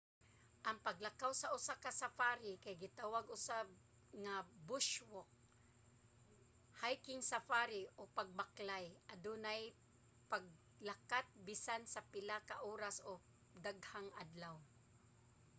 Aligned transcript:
ang 0.69 0.77
paglakaw 0.87 1.31
sa 1.37 1.51
usa 1.57 1.75
ka 1.83 1.91
safari 2.01 2.51
kay 2.63 2.75
gitawag 2.83 3.25
usab 3.37 3.67
nga 4.23 4.35
bush 4.69 4.91
walk 5.13 5.31
hiking 6.81 7.21
safari 7.31 7.81
o 7.99 8.01
pagbaklay 8.17 8.85
adunay 9.13 9.61
paglakat 10.31 11.27
bisan 11.47 11.81
sa 11.93 12.01
pila 12.11 12.37
ka 12.49 12.55
oras 12.73 12.95
o 13.11 13.13
daghang 13.65 14.09
adlaw 14.23 14.55